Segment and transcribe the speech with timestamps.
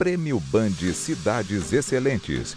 [0.00, 2.56] Prêmio Band Cidades Excelentes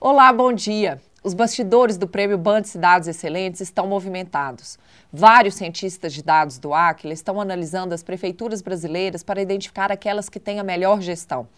[0.00, 1.02] Olá, bom dia.
[1.24, 4.78] Os bastidores do Prêmio Band Cidades Excelentes estão movimentados.
[5.12, 10.38] Vários cientistas de dados do Aquila estão analisando as prefeituras brasileiras para identificar aquelas que
[10.38, 11.48] têm a melhor gestão.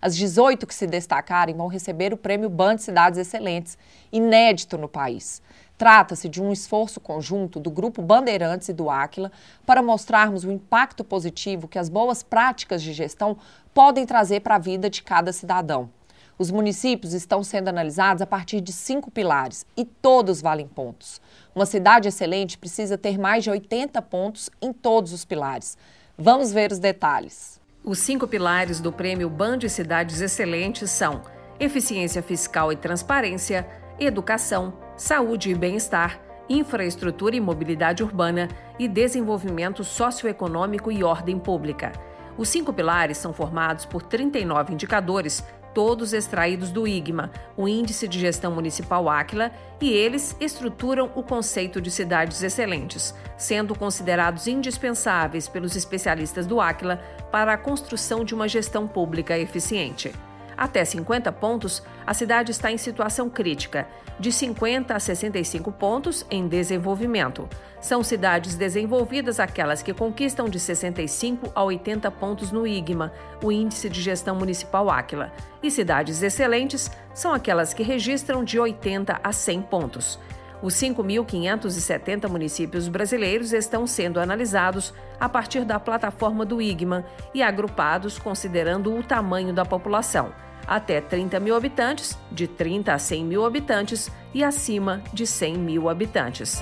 [0.00, 3.76] As 18 que se destacarem vão receber o Prêmio Band Cidades Excelentes,
[4.12, 5.42] inédito no país.
[5.76, 9.32] Trata-se de um esforço conjunto do Grupo Bandeirantes e do Aquila
[9.66, 13.36] para mostrarmos o impacto positivo que as boas práticas de gestão
[13.74, 15.90] podem trazer para a vida de cada cidadão.
[16.38, 21.20] Os municípios estão sendo analisados a partir de cinco pilares e todos valem pontos.
[21.52, 25.76] Uma cidade excelente precisa ter mais de 80 pontos em todos os pilares.
[26.16, 27.60] Vamos ver os detalhes.
[27.82, 31.22] Os cinco pilares do Prêmio Band Cidades Excelentes são
[31.58, 33.66] eficiência fiscal e transparência,
[33.98, 41.90] educação, saúde e bem-estar, infraestrutura e mobilidade urbana e desenvolvimento socioeconômico e ordem pública.
[42.36, 45.42] Os cinco pilares são formados por 39 indicadores
[45.74, 51.80] todos extraídos do IGMA, o Índice de Gestão Municipal Áquila, e eles estruturam o conceito
[51.80, 58.48] de cidades excelentes, sendo considerados indispensáveis pelos especialistas do Áquila para a construção de uma
[58.48, 60.12] gestão pública eficiente.
[60.58, 63.86] Até 50 pontos, a cidade está em situação crítica,
[64.18, 67.48] de 50 a 65 pontos em desenvolvimento.
[67.80, 73.88] São cidades desenvolvidas aquelas que conquistam de 65 a 80 pontos no IGMA, o Índice
[73.88, 75.32] de Gestão Municipal Áquila.
[75.62, 80.18] E cidades excelentes são aquelas que registram de 80 a 100 pontos.
[80.60, 88.18] Os 5.570 municípios brasileiros estão sendo analisados a partir da plataforma do IGMA e agrupados
[88.18, 90.32] considerando o tamanho da população
[90.68, 95.88] até 30 mil habitantes, de 30 a 100 mil habitantes e acima de 100 mil
[95.88, 96.60] habitantes.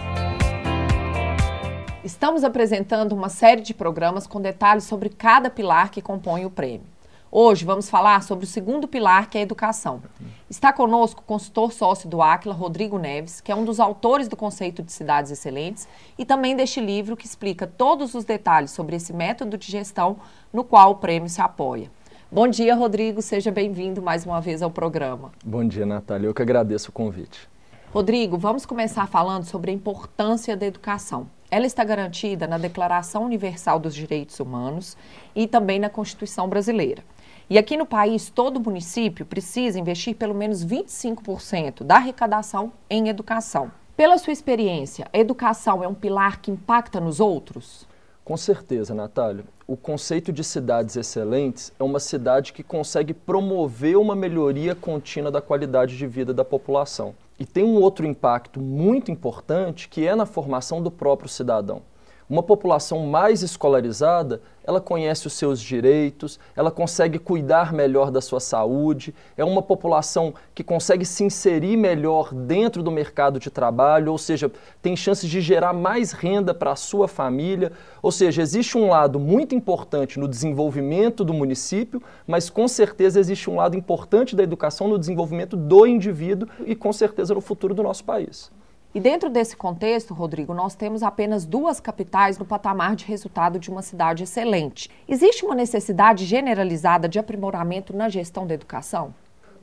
[2.04, 6.86] Estamos apresentando uma série de programas com detalhes sobre cada pilar que compõe o prêmio.
[7.32, 10.00] Hoje vamos falar sobre o segundo pilar, que é a educação.
[10.48, 14.36] Está conosco o consultor sócio do Aquila, Rodrigo Neves, que é um dos autores do
[14.36, 19.12] conceito de cidades excelentes e também deste livro que explica todos os detalhes sobre esse
[19.12, 20.18] método de gestão
[20.52, 21.90] no qual o prêmio se apoia.
[22.30, 23.22] Bom dia, Rodrigo.
[23.22, 25.30] Seja bem-vindo mais uma vez ao programa.
[25.44, 26.26] Bom dia, Natália.
[26.26, 27.48] Eu que agradeço o convite.
[27.92, 31.30] Rodrigo, vamos começar falando sobre a importância da educação.
[31.48, 34.96] Ela está garantida na Declaração Universal dos Direitos Humanos
[35.36, 37.04] e também na Constituição Brasileira.
[37.48, 43.70] E aqui no país, todo município precisa investir pelo menos 25% da arrecadação em educação.
[43.96, 47.86] Pela sua experiência, a educação é um pilar que impacta nos outros?
[48.24, 49.44] Com certeza, Natália.
[49.68, 55.42] O conceito de cidades excelentes é uma cidade que consegue promover uma melhoria contínua da
[55.42, 57.16] qualidade de vida da população.
[57.36, 61.82] E tem um outro impacto muito importante que é na formação do próprio cidadão.
[62.28, 68.40] Uma população mais escolarizada, ela conhece os seus direitos, ela consegue cuidar melhor da sua
[68.40, 74.18] saúde, é uma população que consegue se inserir melhor dentro do mercado de trabalho, ou
[74.18, 74.50] seja,
[74.82, 77.70] tem chances de gerar mais renda para a sua família.
[78.02, 83.48] Ou seja, existe um lado muito importante no desenvolvimento do município, mas com certeza existe
[83.48, 87.84] um lado importante da educação no desenvolvimento do indivíduo e com certeza no futuro do
[87.84, 88.50] nosso país.
[88.96, 93.68] E dentro desse contexto, Rodrigo, nós temos apenas duas capitais no patamar de resultado de
[93.68, 94.90] uma cidade excelente.
[95.06, 99.14] Existe uma necessidade generalizada de aprimoramento na gestão da educação?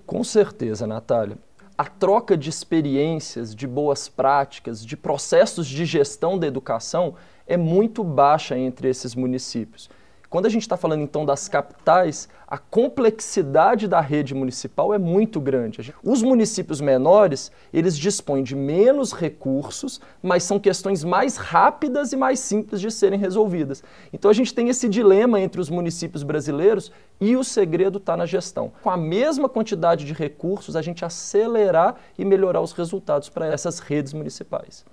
[0.06, 1.36] Com certeza, Natália.
[1.76, 7.16] A troca de experiências, de boas práticas, de processos de gestão da educação
[7.48, 9.90] é muito baixa entre esses municípios.
[10.34, 15.40] Quando a gente está falando então das capitais, a complexidade da rede municipal é muito
[15.40, 15.94] grande.
[16.04, 22.40] Os municípios menores, eles dispõem de menos recursos, mas são questões mais rápidas e mais
[22.40, 23.84] simples de serem resolvidas.
[24.12, 26.92] Então a gente tem esse dilema entre os municípios brasileiros
[27.22, 28.72] e o segredo está na gestão.
[28.82, 33.78] Com a mesma quantidade de recursos, a gente acelerar e melhorar os resultados para essas
[33.78, 34.84] redes municipais.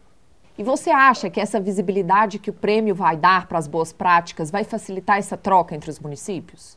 [0.60, 4.50] E você acha que essa visibilidade que o prêmio vai dar para as boas práticas
[4.50, 6.76] vai facilitar essa troca entre os municípios?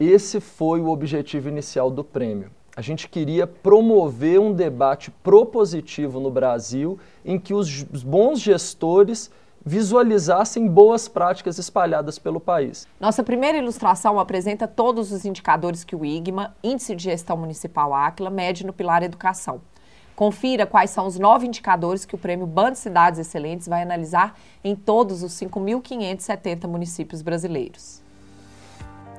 [0.00, 2.50] Esse foi o objetivo inicial do prêmio.
[2.74, 9.30] A gente queria promover um debate propositivo no Brasil em que os bons gestores
[9.62, 12.88] visualizassem boas práticas espalhadas pelo país.
[12.98, 18.30] Nossa primeira ilustração apresenta todos os indicadores que o IGMA, Índice de Gestão Municipal Áquila,
[18.30, 19.60] mede no pilar Educação.
[20.18, 24.74] Confira quais são os nove indicadores que o Prêmio Band Cidades Excelentes vai analisar em
[24.74, 28.02] todos os 5.570 municípios brasileiros.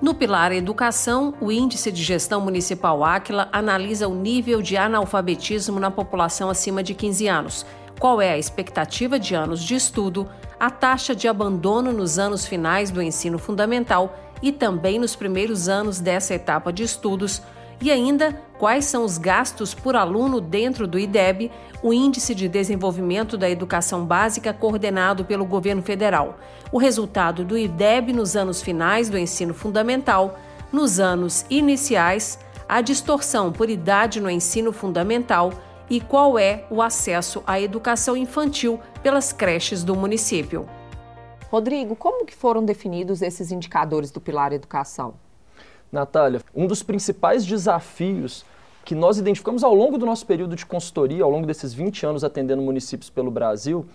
[0.02, 5.90] No pilar Educação, o Índice de Gestão Municipal Áquila analisa o nível de analfabetismo na
[5.90, 7.66] população acima de 15 anos
[7.98, 10.30] qual é a expectativa de anos de estudo,
[10.60, 16.02] a taxa de abandono nos anos finais do ensino fundamental e também nos primeiros anos
[16.02, 17.42] dessa etapa de estudos,
[17.82, 23.38] e ainda quais são os gastos por aluno dentro do IDEB, o Índice de Desenvolvimento
[23.38, 26.38] da Educação Básica coordenado pelo governo federal.
[26.72, 30.38] O resultado do IDEB nos anos finais do ensino fundamental,
[30.72, 32.38] nos anos iniciais,
[32.68, 35.52] a distorção por idade no ensino fundamental
[35.90, 40.68] e qual é o acesso à educação infantil pelas creches do município.
[41.50, 45.29] Rodrigo, como que foram definidos esses indicadores do Pilar Educação?
[45.92, 48.46] Natália, um dos principais desafios
[48.86, 52.24] que nós identificamos ao longo do nosso período de consultoria, ao longo desses 20 anos
[52.24, 53.86] atendendo municípios pelo Brasil,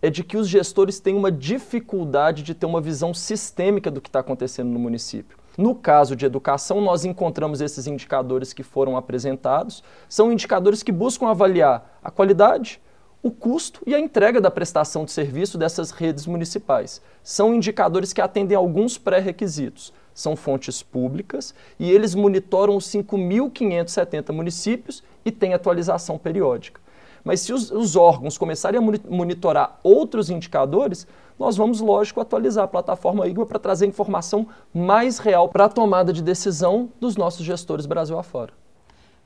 [0.00, 4.08] é de que os gestores têm uma dificuldade de ter uma visão sistêmica do que
[4.08, 5.38] está acontecendo no município.
[5.56, 9.84] No caso de educação, nós encontramos esses indicadores que foram apresentados.
[10.08, 12.80] São indicadores que buscam avaliar a qualidade,
[13.22, 17.00] o custo e a entrega da prestação de serviço dessas redes municipais.
[17.22, 19.92] São indicadores que atendem a alguns pré-requisitos.
[20.14, 26.80] São fontes públicas e eles monitoram os 5.570 municípios e têm atualização periódica.
[27.24, 31.06] Mas se os, os órgãos começarem a monitorar outros indicadores,
[31.38, 36.12] nós vamos, lógico, atualizar a plataforma IGMA para trazer informação mais real para a tomada
[36.12, 38.52] de decisão dos nossos gestores Brasil afora.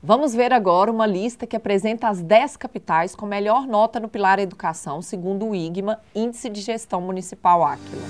[0.01, 4.39] Vamos ver agora uma lista que apresenta as 10 capitais com melhor nota no Pilar
[4.39, 8.03] Educação, segundo o IGMA, Índice de Gestão Municipal Áquila.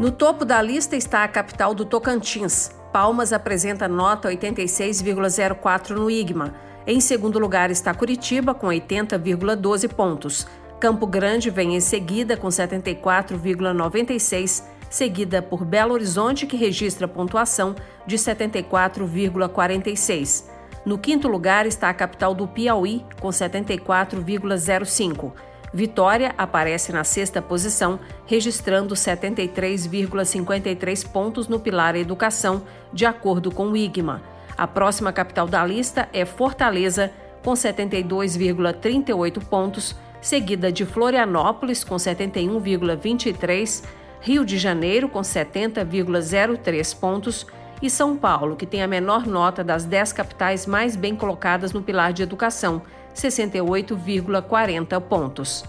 [0.00, 2.70] No topo da lista está a capital do Tocantins.
[2.90, 6.54] Palmas apresenta nota 86,04 no IGMA.
[6.86, 10.46] Em segundo lugar está Curitiba, com 80,12 pontos.
[10.80, 17.76] Campo Grande vem em seguida, com 74,96, seguida por Belo Horizonte, que registra pontuação
[18.06, 20.46] de 74,46.
[20.86, 25.49] No quinto lugar está a capital do Piauí, com 74,05.
[25.72, 33.76] Vitória aparece na sexta posição, registrando 73,53 pontos no pilar Educação, de acordo com o
[33.76, 34.20] IGMA.
[34.56, 37.12] A próxima capital da lista é Fortaleza,
[37.44, 43.84] com 72,38 pontos, seguida de Florianópolis, com 71,23,
[44.20, 47.46] Rio de Janeiro, com 70,03 pontos,
[47.80, 51.80] e São Paulo, que tem a menor nota das 10 capitais mais bem colocadas no
[51.80, 52.82] pilar de educação,
[53.14, 55.64] 68,40 pontos.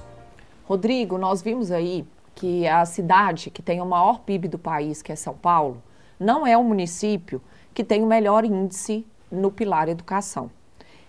[0.65, 2.05] Rodrigo, nós vimos aí
[2.35, 5.81] que a cidade que tem o maior PIB do país, que é São Paulo,
[6.19, 7.41] não é o município
[7.73, 10.49] que tem o melhor índice no pilar educação.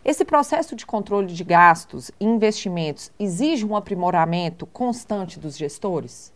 [0.04, 6.32] Esse processo de controle de gastos e investimentos exige um aprimoramento constante dos gestores?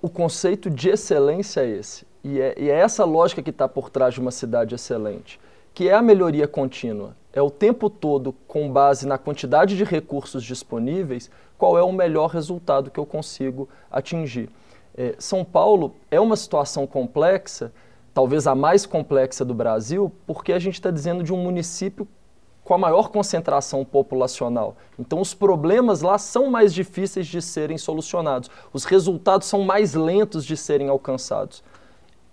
[0.00, 2.06] O conceito de excelência é esse.
[2.24, 5.38] E é, e é essa lógica que está por trás de uma cidade excelente,
[5.74, 7.14] que é a melhoria contínua.
[7.38, 12.30] É o tempo todo, com base na quantidade de recursos disponíveis, qual é o melhor
[12.30, 14.50] resultado que eu consigo atingir.
[14.92, 17.72] É, São Paulo é uma situação complexa,
[18.12, 22.08] talvez a mais complexa do Brasil, porque a gente está dizendo de um município
[22.64, 24.76] com a maior concentração populacional.
[24.98, 30.44] Então, os problemas lá são mais difíceis de serem solucionados, os resultados são mais lentos
[30.44, 31.62] de serem alcançados.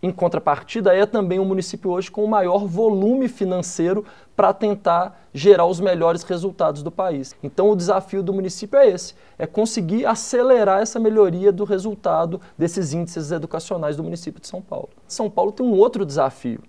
[0.02, 5.66] Em contrapartida, é também um município hoje com o maior volume financeiro para tentar gerar
[5.66, 7.36] os melhores resultados do país.
[7.42, 12.94] Então, o desafio do município é esse: é conseguir acelerar essa melhoria do resultado desses
[12.94, 14.90] índices educacionais do município de São Paulo.
[15.08, 16.62] São Paulo tem um outro desafio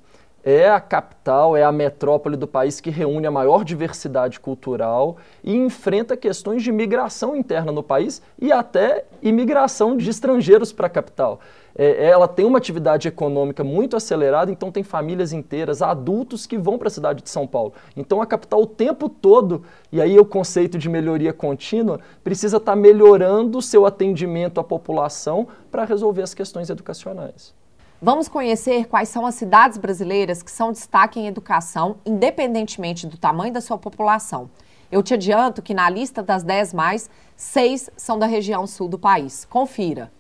[0.47, 5.57] é a capital, é a metrópole do país que reúne a maior diversidade cultural e
[5.57, 11.41] enfrenta questões de migração interna no país e até imigração de estrangeiros para a capital.
[11.75, 16.79] É, ela tem uma atividade econômica muito acelerada, então tem famílias inteiras, adultos que vão
[16.79, 17.73] para a cidade de São Paulo.
[17.97, 22.73] Então a capital o tempo todo, e aí o conceito de melhoria contínua, precisa estar
[22.73, 27.53] tá melhorando o seu atendimento à população para resolver as questões educacionais.
[28.07, 33.53] Vamos conhecer quais são as cidades brasileiras que são destaque em educação, independentemente do tamanho
[33.53, 34.49] da sua população.
[34.93, 38.97] Eu te adianto que na lista das 10 mais, seis são da região sul do
[38.97, 39.45] país.
[39.51, 40.13] Confira.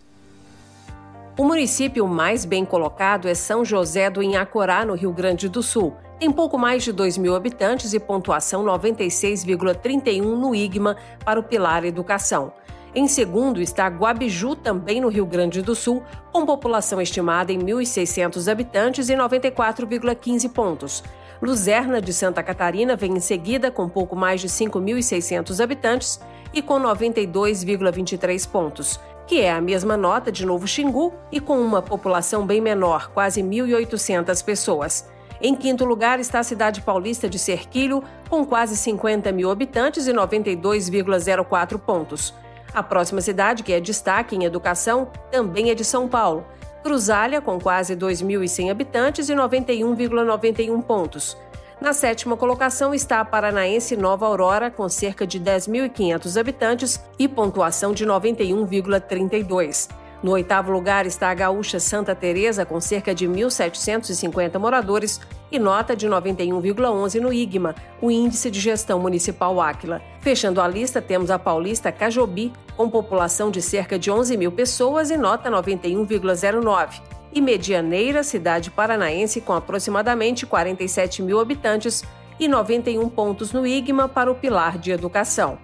[1.38, 5.94] O município mais bem colocado é São José do Inhacorá, no Rio Grande do Sul.
[6.18, 11.84] Tem pouco mais de 2 mil habitantes e pontuação 96,31 no IGMA para o Pilar
[11.84, 12.52] Educação.
[12.98, 18.50] Em segundo está Guabiju, também no Rio Grande do Sul, com população estimada em 1.600
[18.50, 21.04] habitantes e 94,15 pontos.
[21.42, 26.18] Luzerna de Santa Catarina vem em seguida com pouco mais de 5.600 habitantes
[26.54, 31.82] e com 92,23 pontos, que é a mesma nota de Novo Xingu e com uma
[31.82, 35.06] população bem menor, quase 1.800 pessoas.
[35.42, 40.14] Em quinto lugar está a cidade paulista de Serquilho, com quase 50 mil habitantes e
[40.14, 42.32] 92,04 pontos.
[42.76, 46.44] A próxima cidade, que é destaque em educação, também é de São Paulo.
[46.82, 51.38] Cruzália, com quase 2.100 habitantes e 91,91 pontos.
[51.80, 57.94] Na sétima colocação está a paranaense Nova Aurora, com cerca de 10.500 habitantes e pontuação
[57.94, 59.88] de 91,32.
[60.22, 65.20] No oitavo lugar está a gaúcha Santa Teresa, com cerca de 1.750 moradores
[65.52, 70.00] e nota de 91,11 no IGMA, o Índice de Gestão Municipal Áquila.
[70.20, 75.10] Fechando a lista, temos a paulista Cajobi, com população de cerca de 11 mil pessoas
[75.10, 77.00] e nota 91,09.
[77.32, 82.02] E Medianeira, cidade paranaense com aproximadamente 47 mil habitantes
[82.40, 85.58] e 91 pontos no IGMA para o pilar de educação.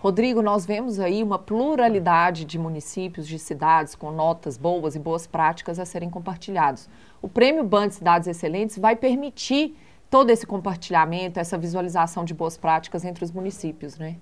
[0.00, 5.26] Rodrigo, nós vemos aí uma pluralidade de municípios, de cidades com notas boas e boas
[5.26, 6.88] práticas a serem compartilhados.
[7.20, 9.76] O Prêmio Band Cidades Excelentes vai permitir
[10.08, 14.16] todo esse compartilhamento, essa visualização de boas práticas entre os municípios, né?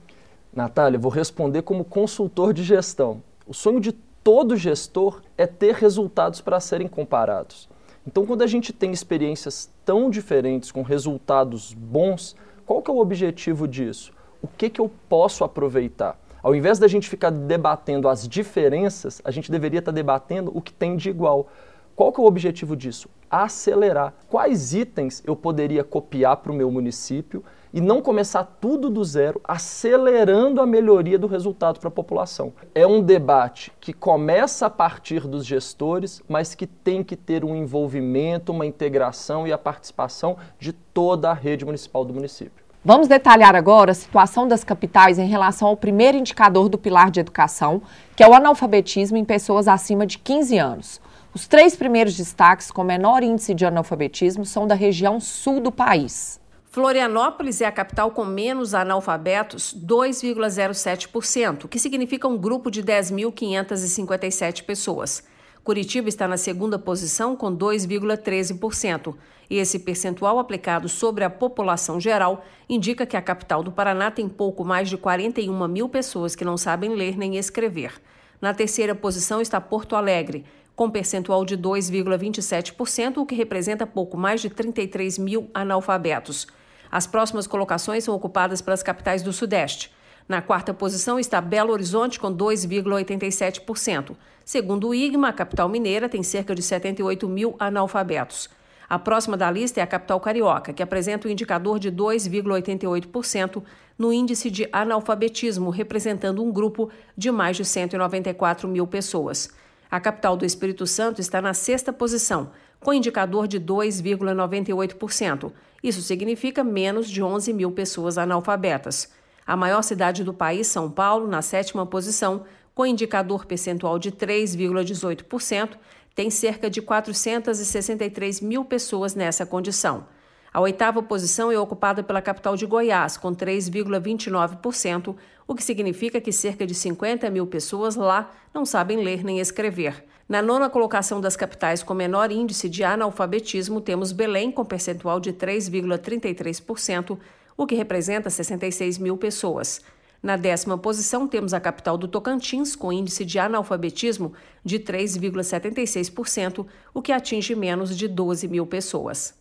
[0.52, 3.22] Natália, vou responder como consultor de gestão.
[3.46, 7.68] O sonho de todo gestor é ter resultados para serem comparados.
[8.04, 12.34] Então, quando a gente tem experiências tão diferentes, com resultados bons,
[12.66, 14.17] qual que é o objetivo disso?
[14.42, 16.18] O que, que eu posso aproveitar.
[16.42, 20.72] Ao invés da gente ficar debatendo as diferenças, a gente deveria estar debatendo o que
[20.72, 21.48] tem de igual.
[21.96, 23.08] Qual que é o objetivo disso?
[23.28, 24.14] Acelerar.
[24.28, 27.42] Quais itens eu poderia copiar para o meu município
[27.72, 32.52] e não começar tudo do zero, acelerando a melhoria do resultado para a população.
[32.74, 37.54] É um debate que começa a partir dos gestores, mas que tem que ter um
[37.54, 42.67] envolvimento, uma integração e a participação de toda a rede municipal do município.
[42.84, 47.18] Vamos detalhar agora a situação das capitais em relação ao primeiro indicador do pilar de
[47.18, 47.82] educação,
[48.14, 51.00] que é o analfabetismo em pessoas acima de 15 anos.
[51.34, 56.40] Os três primeiros destaques com menor índice de analfabetismo são da região sul do país.
[56.70, 65.24] Florianópolis é a capital com menos analfabetos, 2,07%, que significa um grupo de 10.557 pessoas.
[65.64, 69.14] Curitiba está na segunda posição com 2,13%.
[69.50, 74.64] Esse percentual aplicado sobre a população geral indica que a capital do Paraná tem pouco
[74.64, 77.94] mais de 41 mil pessoas que não sabem ler nem escrever.
[78.40, 80.44] Na terceira posição está Porto Alegre,
[80.76, 86.46] com percentual de 2,27%, o que representa pouco mais de 33 mil analfabetos.
[86.90, 89.92] As próximas colocações são ocupadas pelas capitais do Sudeste.
[90.28, 94.14] Na quarta posição está Belo Horizonte, com 2,87%.
[94.44, 98.48] Segundo o IGMA, a capital mineira tem cerca de 78 mil analfabetos.
[98.88, 103.62] A próxima da lista é a capital carioca, que apresenta o um indicador de 2,88%
[103.98, 109.50] no índice de analfabetismo, representando um grupo de mais de 194 mil pessoas.
[109.90, 115.52] A capital do Espírito Santo está na sexta posição, com indicador de 2,98%.
[115.82, 119.12] Isso significa menos de 11 mil pessoas analfabetas.
[119.46, 125.70] A maior cidade do país, São Paulo, na sétima posição, com indicador percentual de 3,18%,
[126.18, 130.08] tem cerca de 463 mil pessoas nessa condição.
[130.52, 135.14] A oitava posição é ocupada pela capital de Goiás, com 3,29%,
[135.46, 140.04] o que significa que cerca de 50 mil pessoas lá não sabem ler nem escrever.
[140.28, 145.32] Na nona colocação das capitais com menor índice de analfabetismo, temos Belém, com percentual de
[145.32, 147.16] 3,33%,
[147.56, 149.80] o que representa 66 mil pessoas.
[150.22, 154.32] Na décima posição, temos a capital do Tocantins, com índice de analfabetismo
[154.64, 159.38] de 3,76%, o que atinge menos de 12 mil pessoas.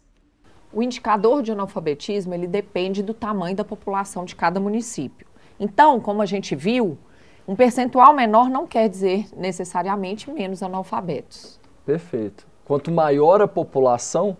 [0.71, 5.25] O indicador de analfabetismo ele depende do tamanho da população de cada município.
[5.59, 6.97] Então, como a gente viu,
[7.47, 11.59] um percentual menor não quer dizer necessariamente menos analfabetos.
[11.85, 12.45] Perfeito.
[12.65, 14.37] Quanto maior a população,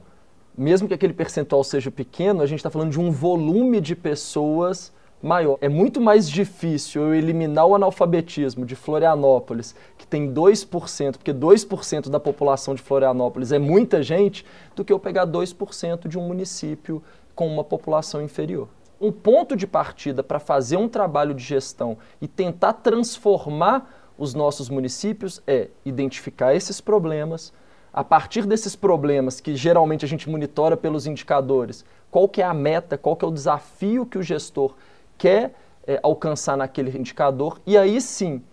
[0.55, 4.93] mesmo que aquele percentual seja pequeno, a gente está falando de um volume de pessoas
[5.21, 5.57] maior.
[5.61, 12.09] É muito mais difícil eu eliminar o analfabetismo de Florianópolis, que tem 2%, porque 2%
[12.09, 14.45] da população de Florianópolis é muita gente,
[14.75, 17.01] do que eu pegar 2% de um município
[17.35, 18.67] com uma população inferior.
[18.99, 24.69] Um ponto de partida para fazer um trabalho de gestão e tentar transformar os nossos
[24.69, 27.53] municípios é identificar esses problemas,
[27.93, 32.53] a partir desses problemas que geralmente a gente monitora pelos indicadores, qual que é a
[32.53, 34.73] meta, qual que é o desafio que o gestor
[35.17, 35.53] quer
[35.85, 38.43] é, alcançar naquele indicador, e aí sim,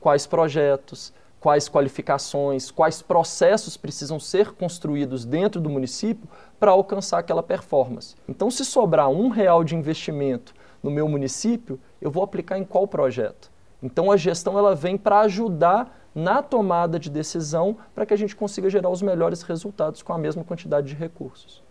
[0.00, 1.12] quais projetos,
[1.42, 6.28] quais qualificações, quais processos precisam ser construídos dentro do município
[6.60, 8.14] para alcançar aquela performance.
[8.28, 12.86] Então, se sobrar um real de investimento no meu município, eu vou aplicar em qual
[12.86, 13.50] projeto?
[13.82, 18.36] Então, a gestão ela vem para ajudar na tomada de decisão para que a gente
[18.36, 21.62] consiga gerar os melhores resultados com a mesma quantidade de recursos.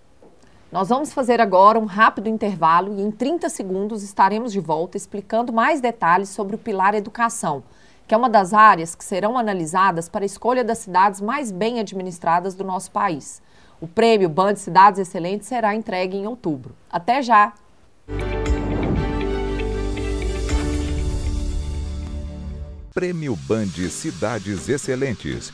[0.71, 5.51] Nós vamos fazer agora um rápido intervalo e em 30 segundos estaremos de volta explicando
[5.51, 7.63] mais detalhes sobre o pilar educação
[8.11, 11.79] que é uma das áreas que serão analisadas para a escolha das cidades mais bem
[11.79, 13.41] administradas do nosso país.
[13.79, 16.75] O prêmio Band Cidades Excelentes será entregue em outubro.
[16.91, 17.53] Até já!
[22.93, 25.53] Prêmio Band Cidades Excelentes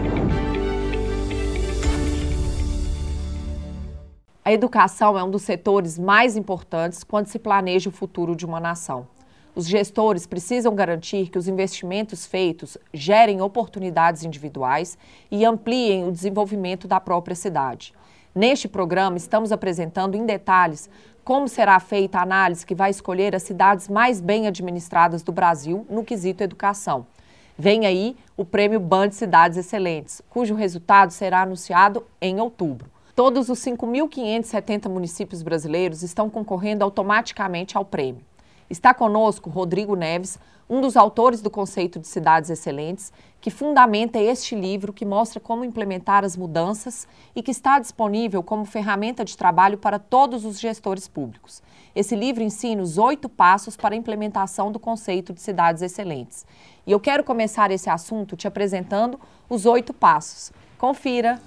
[4.43, 8.59] A educação é um dos setores mais importantes quando se planeja o futuro de uma
[8.59, 9.07] nação.
[9.53, 14.97] Os gestores precisam garantir que os investimentos feitos gerem oportunidades individuais
[15.29, 17.93] e ampliem o desenvolvimento da própria cidade.
[18.33, 20.89] Neste programa, estamos apresentando em detalhes
[21.23, 25.85] como será feita a análise que vai escolher as cidades mais bem administradas do Brasil
[25.87, 27.05] no quesito educação.
[27.55, 32.90] Vem aí o Prêmio Band Cidades Excelentes, cujo resultado será anunciado em outubro.
[33.15, 38.23] Todos os 5.570 municípios brasileiros estão concorrendo automaticamente ao prêmio.
[38.69, 40.39] Está conosco Rodrigo Neves,
[40.69, 45.65] um dos autores do conceito de cidades excelentes, que fundamenta este livro que mostra como
[45.65, 51.09] implementar as mudanças e que está disponível como ferramenta de trabalho para todos os gestores
[51.09, 51.61] públicos.
[51.93, 56.45] Esse livro ensina os oito passos para a implementação do conceito de cidades excelentes.
[56.87, 59.19] E eu quero começar esse assunto te apresentando
[59.49, 60.53] os oito passos.
[60.77, 61.41] Confira!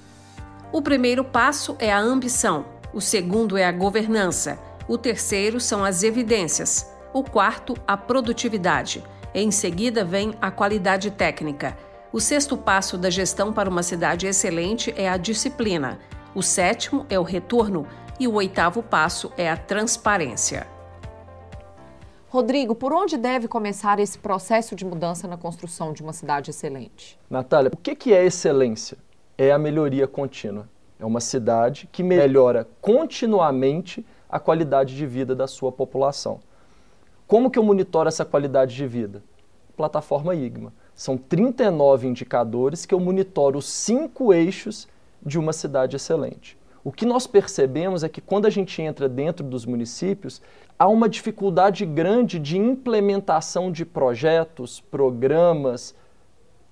[0.75, 4.59] O primeiro passo é a ambição, o segundo é a governança,
[4.89, 9.01] o terceiro são as evidências, o quarto, a produtividade.
[9.33, 11.79] Em seguida vem a qualidade técnica.
[12.13, 16.01] O sexto passo da gestão para uma cidade excelente é a disciplina.
[16.35, 17.87] O sétimo é o retorno
[18.19, 20.67] e o oitavo passo é a transparência.
[22.27, 27.17] Rodrigo, por onde deve começar esse processo de mudança na construção de uma cidade excelente?
[27.31, 28.99] Natália, o que é excelência?
[29.37, 30.69] É a melhoria contínua.
[30.99, 36.41] É uma cidade que melhora continuamente a qualidade de vida da sua população.
[37.27, 39.23] Como que eu monitoro essa qualidade de vida?
[39.77, 40.73] Plataforma IGMA.
[40.95, 44.87] São 39 indicadores que eu monitoro os cinco eixos
[45.25, 46.57] de uma cidade excelente.
[46.85, 50.41] O que nós percebemos é que quando a gente entra dentro dos municípios,
[50.79, 55.95] há uma dificuldade grande de implementação de projetos, programas,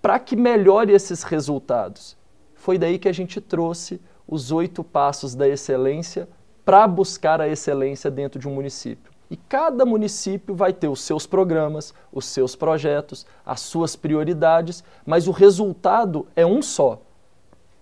[0.03, 2.16] para que melhore esses resultados.
[2.62, 6.29] Foi daí que a gente trouxe os oito passos da excelência
[6.64, 9.11] para buscar a excelência dentro de um município.
[9.29, 15.27] E cada município vai ter os seus programas, os seus projetos, as suas prioridades, mas
[15.27, 17.03] o resultado é um só: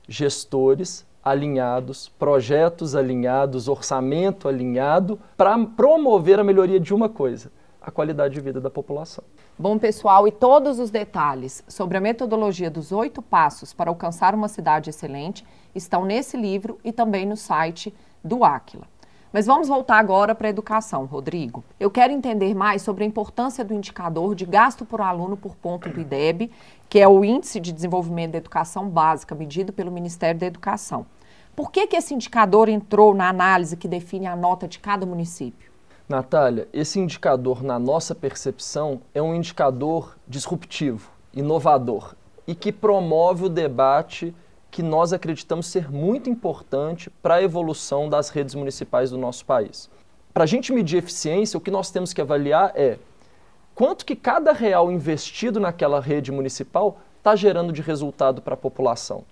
[0.09, 8.35] gestores alinhados, projetos alinhados, orçamento alinhado para promover a melhoria de uma coisa, a qualidade
[8.35, 9.25] de vida da população.
[9.59, 14.49] Bom, pessoal, e todos os detalhes sobre a metodologia dos oito passos para alcançar uma
[14.49, 18.87] cidade excelente estão nesse livro e também no site do Aquila.
[19.33, 21.63] Mas vamos voltar agora para a educação, Rodrigo.
[21.79, 25.89] Eu quero entender mais sobre a importância do indicador de gasto por aluno por ponto
[25.89, 26.51] do IDEB,
[26.89, 31.07] que é o Índice de Desenvolvimento da Educação Básica, medido pelo Ministério da Educação.
[31.55, 35.70] Por que, que esse indicador entrou na análise que define a nota de cada município?
[36.11, 42.17] Natália, esse indicador, na nossa percepção, é um indicador disruptivo, inovador
[42.49, 44.35] e que promove o debate
[44.73, 49.89] que nós acreditamos ser muito importante para a evolução das redes municipais do nosso país.
[50.35, 52.99] Para a gente medir eficiência, o que nós temos que avaliar é
[53.73, 59.23] quanto que cada real investido naquela rede municipal está gerando de resultado para a população.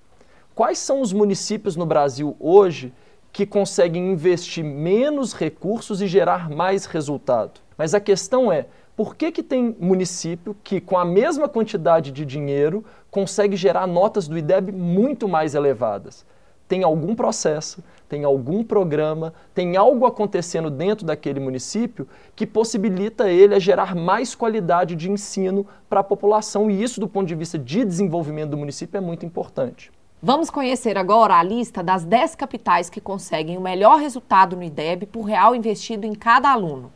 [0.54, 2.94] Quais são os municípios no Brasil hoje
[3.32, 7.60] que conseguem investir menos recursos e gerar mais resultado.
[7.76, 12.24] Mas a questão é Por que, que tem município que, com a mesma quantidade de
[12.24, 16.26] dinheiro, consegue gerar notas do IDEB muito mais elevadas?
[16.66, 23.54] Tem algum processo, tem algum programa, tem algo acontecendo dentro daquele município que possibilita ele
[23.54, 26.68] a gerar mais qualidade de ensino para a população.
[26.68, 29.92] E isso, do ponto de vista de desenvolvimento do município, é muito importante.
[30.20, 35.06] Vamos conhecer agora a lista das 10 capitais que conseguem o melhor resultado no IDEB
[35.06, 36.92] por real investido em cada aluno.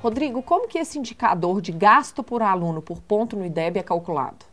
[0.02, 4.46] Rodrigo, como que esse indicador de gasto por aluno por ponto no IDEB é calculado?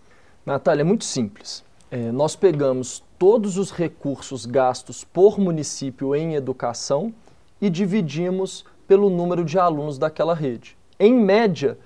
[0.44, 1.64] Natália, é muito simples.
[1.88, 7.14] É, nós pegamos todos os recursos gastos por município em educação
[7.60, 10.76] e dividimos pelo número de alunos daquela rede.
[10.98, 11.78] Em média,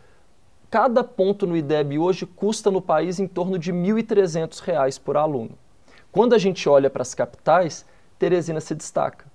[0.70, 5.58] cada ponto no IDEB hoje custa no país em torno de R$ 1.300 por aluno.
[6.11, 7.85] Quando a gente olha para as capitais,
[8.18, 9.26] Teresina se destaca.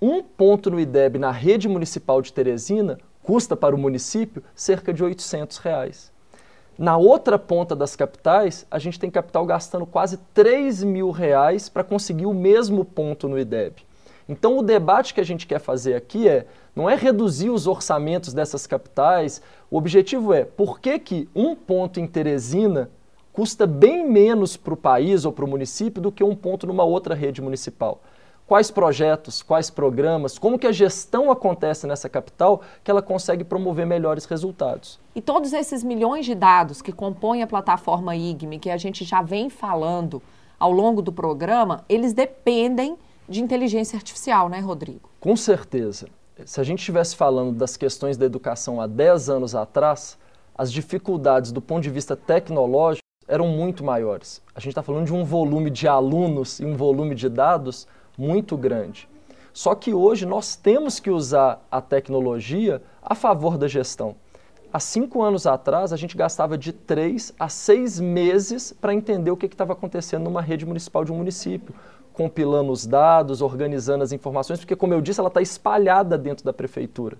[0.00, 5.02] Um ponto no IDEB na rede municipal de Teresina custa para o município cerca de
[5.02, 6.12] 800 reais.
[6.78, 11.82] Na outra ponta das capitais, a gente tem capital gastando quase 3 mil reais para
[11.82, 13.87] conseguir o mesmo ponto no IDEB.
[14.28, 18.34] Então, o debate que a gente quer fazer aqui é, não é reduzir os orçamentos
[18.34, 22.90] dessas capitais, o objetivo é por que, que um ponto em Teresina
[23.32, 26.84] custa bem menos para o país ou para o município do que um ponto numa
[26.84, 28.02] outra rede municipal.
[28.46, 33.86] Quais projetos, quais programas, como que a gestão acontece nessa capital que ela consegue promover
[33.86, 34.98] melhores resultados.
[35.14, 39.22] E todos esses milhões de dados que compõem a plataforma IGME, que a gente já
[39.22, 40.22] vem falando
[40.58, 42.96] ao longo do programa, eles dependem
[43.28, 45.10] de inteligência artificial, né, Rodrigo?
[45.20, 46.08] Com certeza.
[46.46, 50.16] Se a gente estivesse falando das questões da educação há 10 anos atrás,
[50.56, 54.40] as dificuldades do ponto de vista tecnológico eram muito maiores.
[54.54, 57.86] A gente está falando de um volume de alunos e um volume de dados
[58.16, 59.08] muito grande.
[59.52, 64.16] Só que hoje nós temos que usar a tecnologia a favor da gestão.
[64.72, 69.36] Há cinco anos atrás, a gente gastava de três a seis meses para entender o
[69.36, 71.74] que estava acontecendo numa rede municipal de um município
[72.18, 76.52] compilando os dados, organizando as informações, porque, como eu disse, ela está espalhada dentro da
[76.52, 77.16] prefeitura.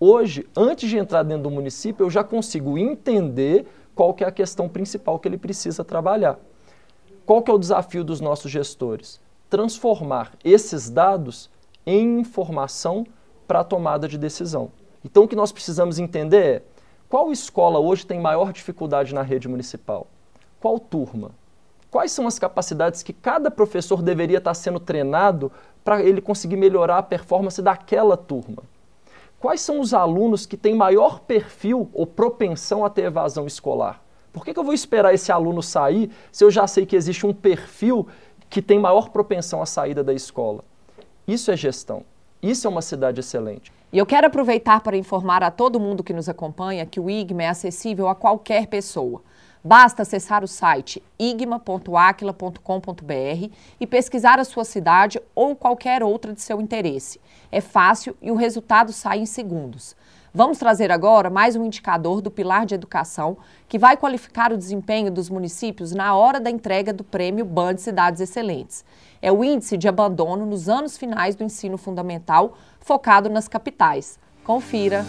[0.00, 4.32] Hoje, antes de entrar dentro do município, eu já consigo entender qual que é a
[4.32, 6.38] questão principal que ele precisa trabalhar.
[7.26, 9.20] Qual que é o desafio dos nossos gestores?
[9.50, 11.50] Transformar esses dados
[11.84, 13.06] em informação
[13.46, 14.70] para a tomada de decisão.
[15.04, 16.62] Então, o que nós precisamos entender é
[17.06, 20.06] qual escola hoje tem maior dificuldade na rede municipal?
[20.58, 21.32] Qual turma?
[21.90, 25.50] Quais são as capacidades que cada professor deveria estar sendo treinado
[25.82, 28.62] para ele conseguir melhorar a performance daquela turma?
[29.40, 34.02] Quais são os alunos que têm maior perfil ou propensão a ter evasão escolar?
[34.32, 37.26] Por que, que eu vou esperar esse aluno sair se eu já sei que existe
[37.26, 38.06] um perfil
[38.50, 40.62] que tem maior propensão à saída da escola?
[41.26, 42.02] Isso é gestão.
[42.42, 43.72] Isso é uma cidade excelente.
[43.92, 47.44] E eu quero aproveitar para informar a todo mundo que nos acompanha que o IGMA
[47.44, 49.22] é acessível a qualquer pessoa.
[49.62, 56.60] Basta acessar o site igma.aquila.com.br e pesquisar a sua cidade ou qualquer outra de seu
[56.60, 57.20] interesse.
[57.50, 59.96] É fácil e o resultado sai em segundos.
[60.32, 65.10] Vamos trazer agora mais um indicador do Pilar de Educação que vai qualificar o desempenho
[65.10, 68.84] dos municípios na hora da entrega do prêmio Band Cidades Excelentes.
[69.20, 74.18] É o índice de abandono nos anos finais do ensino fundamental, focado nas capitais.
[74.44, 75.04] Confira!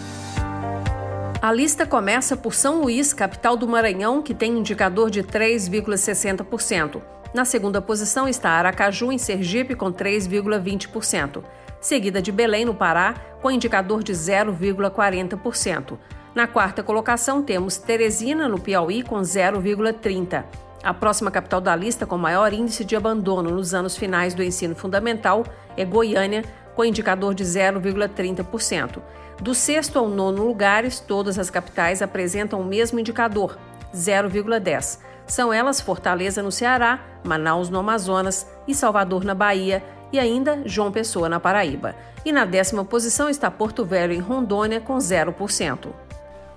[1.41, 7.02] A lista começa por São Luís, capital do Maranhão, que tem indicador de 3,60%.
[7.34, 11.41] Na segunda posição está Aracaju, em Sergipe, com 3,20%,
[11.80, 15.97] seguida de Belém, no Pará, com indicador de 0,40%.
[16.36, 20.43] Na quarta colocação temos Teresina, no Piauí, com 0,30%.
[20.84, 24.75] A próxima capital da lista com maior índice de abandono nos anos finais do ensino
[24.75, 25.45] fundamental
[25.78, 26.43] é Goiânia,
[26.75, 29.02] com indicador de 0,30%.
[29.41, 33.58] Do sexto ao nono lugares, todas as capitais apresentam o mesmo indicador,
[33.95, 34.99] 0,10.
[35.25, 40.91] São elas Fortaleza no Ceará, Manaus no Amazonas e Salvador na Bahia e ainda João
[40.91, 41.95] Pessoa na Paraíba.
[42.25, 45.88] E na décima posição está Porto Velho em Rondônia com 0%.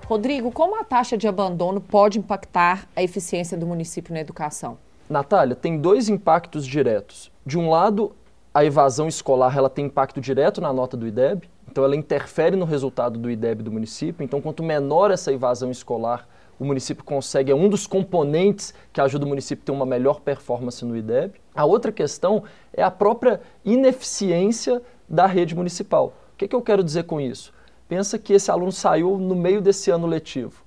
[0.06, 4.76] Rodrigo, como a taxa de abandono pode impactar a eficiência do município na educação?
[5.08, 7.30] Natália, tem dois impactos diretos.
[7.46, 8.12] De um lado,
[8.52, 12.66] a evasão escolar ela tem impacto direto na nota do IDEB, então ela interfere no
[12.66, 14.22] resultado do IDEB do município.
[14.22, 19.24] Então, quanto menor essa evasão escolar, o município consegue, é um dos componentes que ajuda
[19.24, 21.40] o município a ter uma melhor performance no IDEB.
[21.54, 26.12] A outra questão é a própria ineficiência da rede municipal.
[26.34, 27.54] O que, que eu quero dizer com isso?
[27.88, 30.62] Pensa que esse aluno saiu no meio desse ano letivo.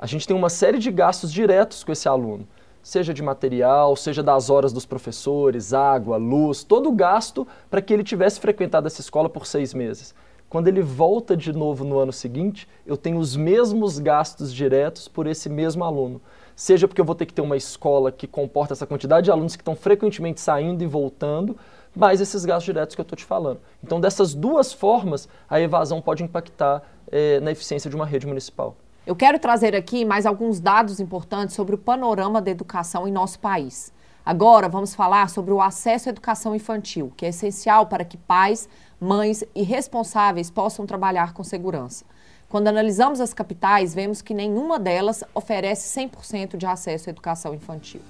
[0.00, 2.44] A gente tem uma série de gastos diretos com esse aluno
[2.84, 7.94] seja de material, seja das horas dos professores, água, luz, todo o gasto para que
[7.94, 10.14] ele tivesse frequentado essa escola por seis meses.
[10.54, 15.26] Quando ele volta de novo no ano seguinte, eu tenho os mesmos gastos diretos por
[15.26, 16.22] esse mesmo aluno.
[16.54, 19.56] Seja porque eu vou ter que ter uma escola que comporta essa quantidade de alunos
[19.56, 21.56] que estão frequentemente saindo e voltando,
[21.92, 23.58] mais esses gastos diretos que eu estou te falando.
[23.82, 28.76] Então, dessas duas formas, a evasão pode impactar eh, na eficiência de uma rede municipal.
[29.04, 33.40] Eu quero trazer aqui mais alguns dados importantes sobre o panorama da educação em nosso
[33.40, 33.92] país.
[34.24, 38.68] Agora vamos falar sobre o acesso à educação infantil, que é essencial para que pais,
[39.00, 42.04] mães e responsáveis possam trabalhar com segurança.
[42.48, 48.00] Quando analisamos as capitais, vemos que nenhuma delas oferece 100% de acesso à educação infantil.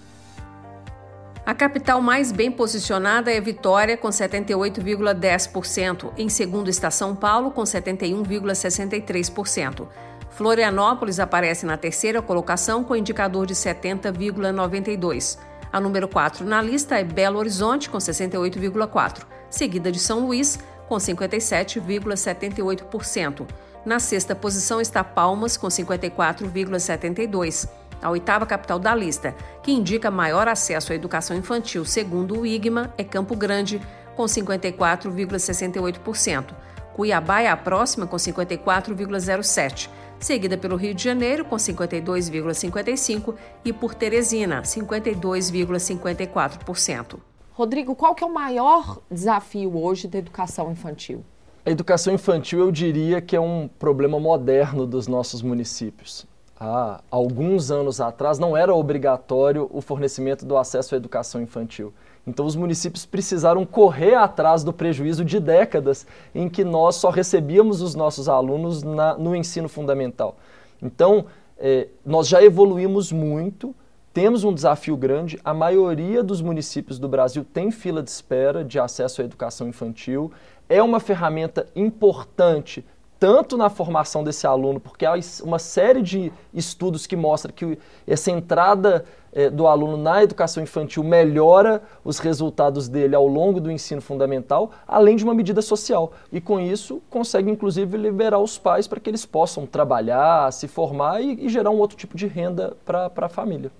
[1.46, 6.10] A capital mais bem posicionada é Vitória, com 78,10%.
[6.16, 9.86] Em segundo está São Paulo, com 71,63%.
[10.30, 15.38] Florianópolis aparece na terceira colocação com indicador de 70,92.
[15.70, 20.96] A número 4 na lista é Belo Horizonte, com 68,4, seguida de São Luís, com
[20.96, 23.46] 57,78%.
[23.84, 27.68] Na sexta posição está Palmas, com 54,72%.
[28.02, 32.92] A oitava capital da lista, que indica maior acesso à educação infantil, segundo o IGMA,
[32.98, 33.80] é Campo Grande,
[34.14, 36.54] com 54,68%.
[36.94, 39.88] Cuiabá é a próxima, com 54,07%
[40.24, 47.33] seguida pelo Rio de Janeiro, com 52,55% e por Teresina, 52,54%.
[47.56, 51.24] Rodrigo, qual que é o maior desafio hoje da educação infantil?
[51.64, 56.26] A educação infantil, eu diria que é um problema moderno dos nossos municípios.
[56.58, 61.94] Há alguns anos atrás não era obrigatório o fornecimento do acesso à educação infantil.
[62.26, 67.80] Então, os municípios precisaram correr atrás do prejuízo de décadas em que nós só recebíamos
[67.80, 70.36] os nossos alunos na, no ensino fundamental.
[70.82, 73.72] Então, é, nós já evoluímos muito,
[74.14, 75.40] temos um desafio grande.
[75.44, 80.30] A maioria dos municípios do Brasil tem fila de espera de acesso à educação infantil.
[80.68, 82.84] É uma ferramenta importante
[83.18, 88.30] tanto na formação desse aluno, porque há uma série de estudos que mostram que essa
[88.30, 94.02] entrada é, do aluno na educação infantil melhora os resultados dele ao longo do ensino
[94.02, 96.12] fundamental, além de uma medida social.
[96.30, 101.20] E com isso consegue inclusive liberar os pais para que eles possam trabalhar, se formar
[101.20, 103.72] e, e gerar um outro tipo de renda para a família.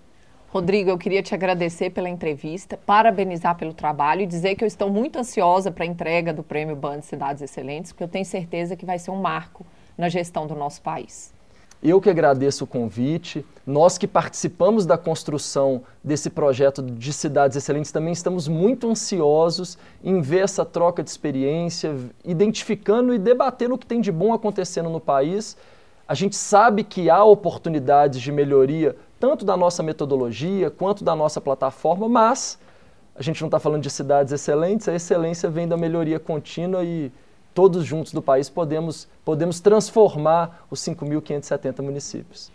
[0.55, 4.89] Rodrigo, eu queria te agradecer pela entrevista, parabenizar pelo trabalho e dizer que eu estou
[4.89, 8.87] muito ansiosa para a entrega do Prêmio Band Cidades Excelentes, porque eu tenho certeza que
[8.87, 9.67] vai ser um marco
[9.99, 11.35] na gestão do nosso país.
[11.83, 13.45] Eu que agradeço o convite.
[13.67, 20.21] Nós que participamos da construção desse projeto de Cidades Excelentes também estamos muito ansiosos em
[20.21, 25.01] ver essa troca de experiência, identificando e debatendo o que tem de bom acontecendo no
[25.01, 25.57] país.
[26.07, 31.41] A gente sabe que há oportunidades de melhoria tanto da nossa metodologia quanto da nossa
[31.41, 32.59] plataforma, mas
[33.17, 37.11] a gente não está falando de cidades excelentes, a excelência vem da melhoria contínua e
[37.55, 42.53] todos juntos do país podemos, podemos transformar os 5.570 municípios.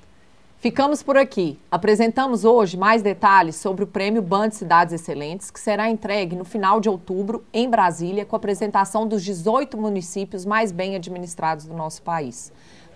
[0.59, 1.57] Ficamos por aqui.
[1.71, 6.79] Apresentamos hoje mais detalhes sobre o Prêmio Band Cidades Excelentes, que será entregue no final
[6.79, 12.03] de outubro em Brasília, com a apresentação dos 18 municípios mais bem administrados do nosso
[12.03, 12.53] país.